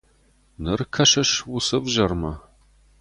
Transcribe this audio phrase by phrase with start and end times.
[0.61, 2.33] Ныр кӕсыс уыцы ӕвзӕрмӕ!